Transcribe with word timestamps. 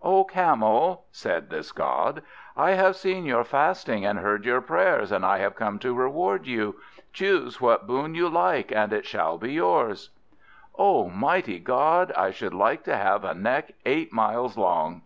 "O 0.00 0.24
Camel," 0.24 1.04
said 1.10 1.50
this 1.50 1.70
god, 1.70 2.22
"I 2.56 2.70
have 2.70 2.96
seen 2.96 3.26
your 3.26 3.44
fasting 3.44 4.06
and 4.06 4.18
heard 4.20 4.46
your 4.46 4.62
prayers; 4.62 5.12
and 5.12 5.22
I 5.22 5.36
have 5.40 5.54
come 5.54 5.78
to 5.80 5.92
reward 5.92 6.46
you. 6.46 6.76
Choose 7.12 7.60
what 7.60 7.86
boon 7.86 8.14
you 8.14 8.30
like, 8.30 8.72
and 8.72 8.90
it 8.94 9.04
shall 9.04 9.36
be 9.36 9.52
yours." 9.52 10.08
"O 10.78 11.10
mighty 11.10 11.58
god, 11.58 12.10
I 12.16 12.30
should 12.30 12.54
like 12.54 12.84
to 12.84 12.96
have 12.96 13.22
a 13.22 13.34
neck 13.34 13.72
eight 13.84 14.14
miles 14.14 14.56
long." 14.56 15.02